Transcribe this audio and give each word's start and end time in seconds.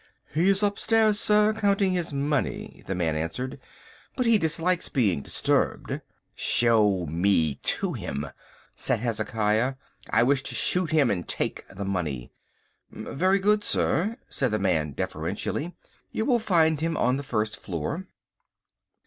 "He 0.33 0.49
is 0.49 0.63
upstairs, 0.63 1.19
sir, 1.19 1.53
counting 1.53 1.91
his 1.91 2.11
money," 2.11 2.81
the 2.87 2.95
man 2.95 3.15
answered, 3.15 3.59
"but 4.15 4.25
he 4.25 4.39
dislikes 4.39 4.89
being 4.89 5.21
disturbed." 5.21 6.01
"Show 6.33 7.05
me 7.05 7.59
to 7.61 7.93
him," 7.93 8.25
said 8.75 8.99
Hezekiah, 9.01 9.75
"I 10.09 10.23
wish 10.23 10.41
to 10.41 10.55
shoot 10.55 10.89
him 10.89 11.11
and 11.11 11.27
take 11.27 11.65
his 11.67 11.85
money." 11.85 12.31
"Very 12.89 13.37
good, 13.37 13.63
sir," 13.63 14.17
said 14.27 14.49
the 14.49 14.57
man 14.57 14.93
deferentially. 14.93 15.75
"You 16.11 16.25
will 16.25 16.39
find 16.39 16.81
him 16.81 16.97
on 16.97 17.17
the 17.17 17.21
first 17.21 17.55
floor." 17.55 18.07